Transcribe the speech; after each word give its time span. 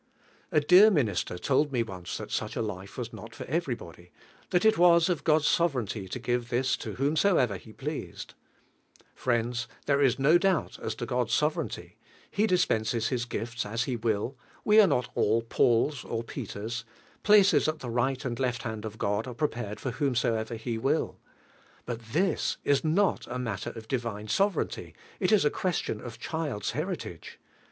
A 0.51 0.59
dear 0.59 0.89
minister 0.89 1.37
told" 1.37 1.71
me 1.71 1.83
once 1.83 2.17
that 2.17 2.29
sueh 2.31 2.57
a 2.57 2.61
life 2.63 2.97
was 2.97 3.13
not 3.13 3.35
for 3.35 3.43
everybody, 3.45 4.09
that 4.49 4.65
it 4.65 4.75
was 4.75 5.09
of 5.09 5.23
God's 5.23 5.45
sovereignty 5.45 6.07
to 6.07 6.17
give 6.17 6.49
this 6.49 6.75
to 6.77 6.93
whomsoever 6.95 7.53
lie 7.53 7.71
pleased, 7.77 8.33
Priends, 9.15 9.67
there 9.85 10.01
is 10.01 10.17
no 10.17 10.39
doubt 10.39 10.79
as 10.79 10.95
to 10.95 11.05
God's 11.05 11.33
sovereignty. 11.35 11.97
He 12.31 12.47
dispenses 12.47 13.09
His 13.09 13.25
gifts 13.25 13.63
us 13.63 13.83
He 13.83 13.95
will; 13.95 14.35
we 14.65 14.77
are 14.79 14.87
DTVTHE 14.87 14.87
11EAI.INO. 14.87 14.87
ID.". 14.87 14.89
not 14.89 15.09
all 15.13 15.41
ranis 15.43 16.11
or 16.11 16.23
Peters; 16.23 16.83
places 17.21 17.67
at 17.67 17.77
the 17.77 17.91
right 17.91 18.25
und 18.25 18.39
left 18.39 18.63
hand 18.63 18.85
of 18.85 18.97
God 18.97 19.27
are 19.27 19.35
prepared 19.35 19.79
for 19.79 19.91
whomsoever 19.91 20.55
He 20.55 20.79
will. 20.79 21.19
But 21.85 21.99
this 22.05 22.57
is 22.63 22.83
not 22.83 23.27
a 23.27 23.37
matter 23.37 23.69
of 23.69 23.87
Divine 23.87 24.29
sovereignty, 24.29 24.95
it 25.19 25.31
is 25.31 25.45
a 25.45 25.51
question 25.51 26.01
of 26.01 26.17
child's 26.17 26.71
heritage. 26.71 27.37